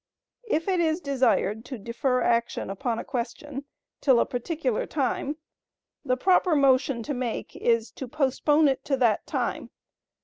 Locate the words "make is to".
7.13-8.07